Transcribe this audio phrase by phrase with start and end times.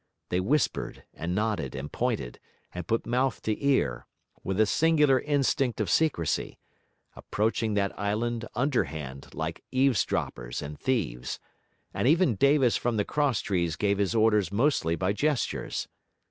[0.29, 2.39] They whispered, and nodded, and pointed,
[2.73, 4.07] and put mouth to ear,
[4.43, 6.57] with a singular instinct of secrecy,
[7.15, 11.39] approaching that island underhand like eavesdroppers and thieves;
[11.93, 15.87] and even Davis from the cross trees gave his orders mostly by gestures.